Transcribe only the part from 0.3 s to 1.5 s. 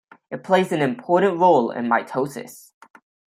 It plays an important